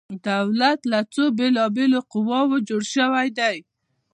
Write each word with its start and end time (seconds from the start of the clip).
دولت 0.29 0.79
له 0.91 0.99
څو 1.13 1.23
بیلا 1.37 1.65
بیلو 1.75 1.99
قواو 2.11 2.55
جوړ 2.67 2.81
شوی 2.95 3.27
دی؟ 3.37 3.57